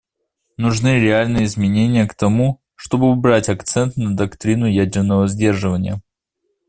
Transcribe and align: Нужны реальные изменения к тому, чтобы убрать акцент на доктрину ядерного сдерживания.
Нужны 0.57 0.99
реальные 0.99 1.43
изменения 1.45 2.07
к 2.07 2.15
тому, 2.15 2.59
чтобы 2.73 3.11
убрать 3.11 3.49
акцент 3.49 3.97
на 3.97 4.15
доктрину 4.15 4.65
ядерного 4.65 5.27
сдерживания. 5.27 6.01